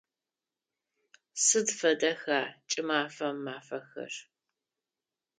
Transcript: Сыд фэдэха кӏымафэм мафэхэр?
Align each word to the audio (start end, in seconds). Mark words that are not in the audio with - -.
Сыд 1.43 1.67
фэдэха 1.79 2.39
кӏымафэм 2.69 3.35
мафэхэр? 3.45 4.13